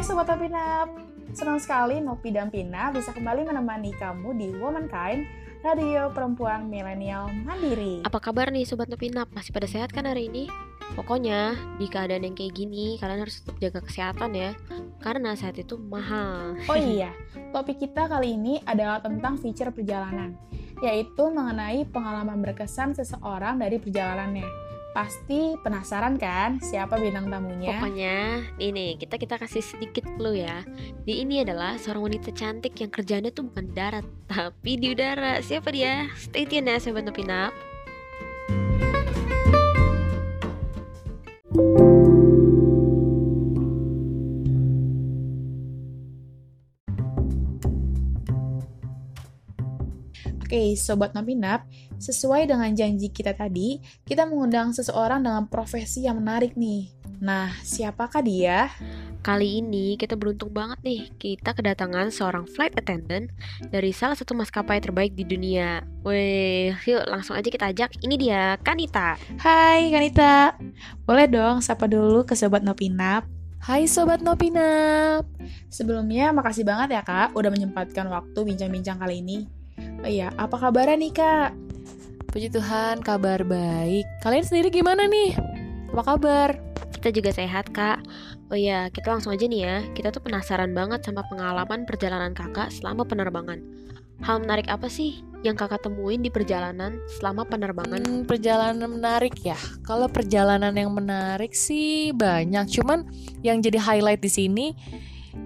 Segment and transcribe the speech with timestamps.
[0.00, 0.88] Sobat Pinap.
[1.36, 5.28] Senang sekali Nopi dan Pina bisa kembali menemani kamu di Womankind,
[5.60, 8.00] Radio Perempuan Milenial Mandiri.
[8.08, 9.28] Apa kabar nih Sobat Nopinap?
[9.36, 10.48] Masih pada sehat kan hari ini?
[10.96, 14.50] Pokoknya di keadaan yang kayak gini kalian harus tetap jaga kesehatan ya
[14.98, 17.14] Karena sehat itu mahal Oh iya,
[17.54, 20.34] topik kita kali ini adalah tentang feature perjalanan
[20.82, 27.78] Yaitu mengenai pengalaman berkesan seseorang dari perjalanannya Pasti penasaran kan siapa bintang tamunya?
[27.78, 30.66] Pokoknya ini kita kita kasih sedikit clue ya.
[31.06, 35.38] Di ini adalah seorang wanita cantik yang kerjanya tuh bukan darat tapi di udara.
[35.38, 36.10] Siapa dia?
[36.18, 37.69] Stay tune ya sobat Nopinap.
[50.50, 51.62] Oke, Sobat Nopinap,
[52.02, 56.90] sesuai dengan janji kita tadi, kita mengundang seseorang dengan profesi yang menarik nih.
[57.22, 58.66] Nah, siapakah dia?
[59.22, 63.30] Kali ini kita beruntung banget nih, kita kedatangan seorang flight attendant
[63.70, 65.86] dari salah satu maskapai terbaik di dunia.
[66.02, 68.02] Weh, yuk langsung aja kita ajak.
[68.02, 69.22] Ini dia, Kanita.
[69.38, 70.58] Hai Kanita,
[71.06, 73.22] boleh dong sapa dulu ke Sobat Nopinap.
[73.62, 75.30] Hai Sobat Nopinap
[75.70, 79.59] Sebelumnya makasih banget ya kak udah menyempatkan waktu bincang-bincang kali ini.
[80.00, 81.50] Oh iya, apa kabarnya nih kak?
[82.30, 85.36] Puji Tuhan, kabar baik Kalian sendiri gimana nih?
[85.92, 86.70] Apa kabar?
[87.00, 88.04] Kita juga sehat, Kak.
[88.52, 89.76] Oh iya, kita langsung aja nih ya.
[89.96, 93.56] Kita tuh penasaran banget sama pengalaman perjalanan kakak selama penerbangan.
[94.20, 98.04] Hal menarik apa sih yang kakak temuin di perjalanan selama penerbangan?
[98.04, 99.56] Hmm, perjalanan menarik ya.
[99.80, 103.08] Kalau perjalanan yang menarik sih banyak, cuman
[103.40, 104.66] yang jadi highlight di sini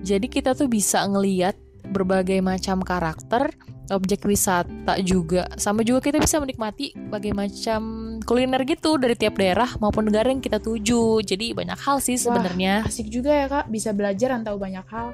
[0.00, 1.54] jadi kita tuh bisa ngeliat
[1.92, 3.52] berbagai macam karakter
[3.92, 7.80] objek wisata juga sama juga kita bisa menikmati berbagai macam
[8.24, 12.88] kuliner gitu dari tiap daerah maupun negara yang kita tuju jadi banyak hal sih sebenarnya
[12.88, 15.12] Asik juga ya kak, bisa belajar dan tahu banyak hal.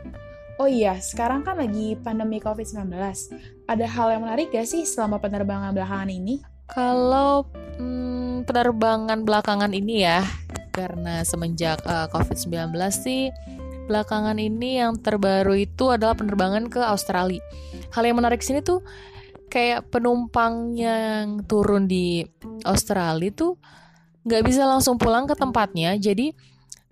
[0.58, 2.90] Oh iya, sekarang kan lagi pandemi COVID-19.
[3.70, 6.42] Ada hal yang menarik gak sih selama penerbangan belakangan ini?
[6.68, 7.48] kalau
[7.80, 10.20] hmm, penerbangan belakangan ini ya
[10.76, 13.32] karena semenjak uh, covid-19 sih
[13.88, 17.40] belakangan ini yang terbaru itu adalah penerbangan ke Australia.
[17.96, 18.84] Hal yang menarik sini tuh
[19.48, 22.20] kayak penumpang yang turun di
[22.68, 23.56] Australia tuh
[24.28, 25.96] nggak bisa langsung pulang ke tempatnya.
[25.96, 26.36] Jadi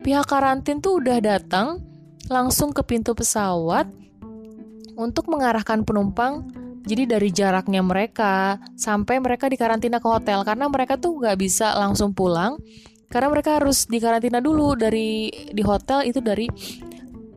[0.01, 1.85] pihak karantin tuh udah datang
[2.33, 3.87] langsung ke pintu pesawat
[4.97, 6.49] untuk mengarahkan penumpang
[6.89, 10.41] jadi dari jaraknya mereka sampai mereka dikarantina ke hotel.
[10.49, 12.57] Karena mereka tuh nggak bisa langsung pulang
[13.07, 16.51] karena mereka harus dikarantina dulu dari di hotel itu dari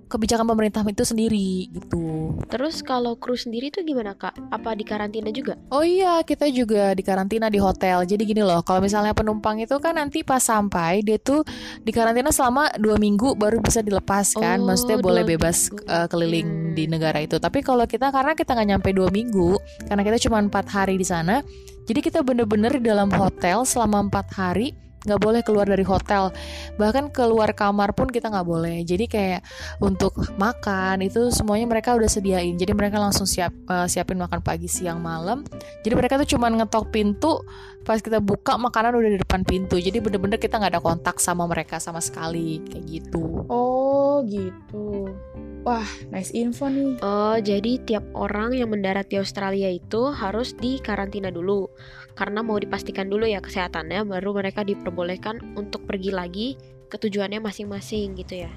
[0.09, 2.33] kebijakan pemerintah itu sendiri gitu.
[2.49, 4.33] Terus kalau kru sendiri tuh gimana kak?
[4.49, 5.53] Apa di karantina juga?
[5.69, 8.03] Oh iya, kita juga dikarantina di hotel.
[8.03, 11.45] Jadi gini loh, kalau misalnya penumpang itu kan nanti pas sampai dia tuh
[11.85, 14.65] dikarantina selama dua minggu baru bisa dilepas kan.
[14.65, 15.85] Oh, Maksudnya boleh bebas minggu.
[15.85, 16.73] uh, keliling Hmm.
[16.73, 17.37] di negara itu.
[17.37, 21.05] Tapi kalau kita karena kita nggak nyampe dua minggu, karena kita cuma empat hari di
[21.05, 21.45] sana,
[21.85, 24.73] jadi kita bener-bener di dalam hotel selama empat hari
[25.05, 26.31] nggak boleh keluar dari hotel.
[26.75, 28.83] Bahkan keluar kamar pun kita nggak boleh.
[28.83, 29.41] Jadi kayak
[29.79, 32.55] untuk makan itu semuanya mereka udah sediain.
[32.59, 35.47] Jadi mereka langsung siap eh, siapin makan pagi siang malam.
[35.83, 37.43] Jadi mereka tuh cuman ngetok pintu
[37.87, 39.79] pas kita buka makanan udah di depan pintu.
[39.79, 42.59] Jadi bener-bener kita nggak ada kontak sama mereka sama sekali.
[42.67, 43.47] Kayak gitu.
[43.47, 45.15] Oh gitu.
[45.69, 46.97] Wah, nice info nih.
[47.05, 51.69] Oh, jadi tiap orang yang mendarat di Australia itu harus dikarantina dulu
[52.17, 56.47] karena mau dipastikan dulu ya kesehatannya baru mereka diperbolehkan untuk pergi lagi
[56.89, 58.51] ke tujuannya masing-masing gitu ya.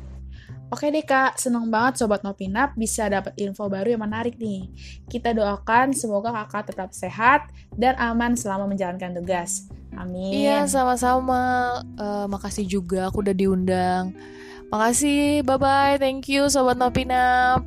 [0.72, 4.72] Oke deh kak, seneng banget Sobat Nopinap bisa dapat info baru yang menarik nih.
[5.04, 9.68] Kita doakan semoga kakak tetap sehat dan aman selama menjalankan tugas.
[9.92, 10.48] Amin.
[10.48, 14.16] Iya sama-sama Eh, Makasih juga aku udah diundang
[14.72, 16.00] Makasih bye-bye.
[16.00, 17.60] Thank you Sobat Nopinap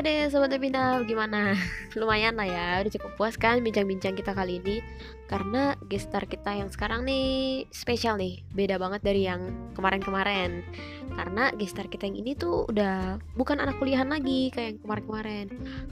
[0.00, 1.52] Oke deh Sobat Webinар, gimana?
[2.00, 4.80] Lumayan lah ya, udah cukup puas kan bincang-bincang kita kali ini.
[5.28, 10.64] Karena gestar kita yang sekarang nih spesial nih Beda banget dari yang kemarin-kemarin.
[11.12, 15.46] Karena gestar kita yang ini tuh udah bukan anak kuliahan lagi kayak yang kemarin-kemarin.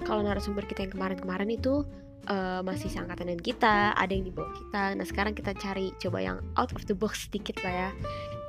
[0.09, 1.85] Kalau narasumber kita yang kemarin-kemarin itu
[2.33, 4.97] eh, masih seangkatan dengan kita Ada yang di bawah kita.
[4.97, 7.93] Nah sekarang kita cari coba yang out of the box sedikit lah ya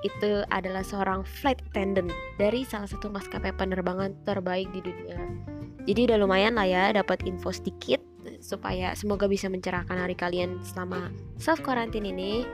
[0.05, 5.19] itu adalah seorang flight attendant dari salah satu maskapai penerbangan terbaik di dunia.
[5.83, 7.99] Jadi udah lumayan lah ya dapat info sedikit
[8.39, 11.11] supaya semoga bisa mencerahkan hari kalian selama
[11.41, 12.47] self quarantine ini.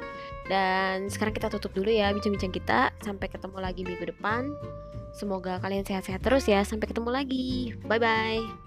[0.45, 2.93] Dan sekarang kita tutup dulu ya bincang-bincang kita.
[3.01, 4.53] Sampai ketemu lagi minggu depan.
[5.15, 6.61] Semoga kalian sehat-sehat terus ya.
[6.61, 7.73] Sampai ketemu lagi.
[7.85, 8.64] Bye bye.